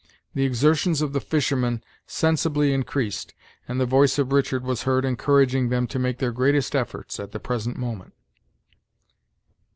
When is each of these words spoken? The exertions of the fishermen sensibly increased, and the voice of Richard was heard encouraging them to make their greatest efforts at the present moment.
The 0.33 0.45
exertions 0.45 1.03
of 1.03 1.13
the 1.13 1.21
fishermen 1.21 1.83
sensibly 2.07 2.73
increased, 2.73 3.35
and 3.67 3.79
the 3.79 3.85
voice 3.85 4.17
of 4.17 4.31
Richard 4.33 4.63
was 4.63 4.81
heard 4.81 5.05
encouraging 5.05 5.69
them 5.69 5.85
to 5.85 5.99
make 5.99 6.17
their 6.17 6.31
greatest 6.31 6.75
efforts 6.75 7.19
at 7.19 7.33
the 7.33 7.39
present 7.39 7.77
moment. 7.77 8.13